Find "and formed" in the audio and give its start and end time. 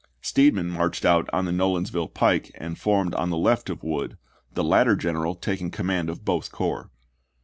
2.55-3.13